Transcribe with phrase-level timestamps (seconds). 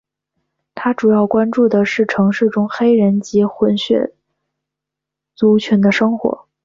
[0.73, 4.15] 他主要关注的是城市中黑人及混血
[5.35, 6.47] 族群的生活。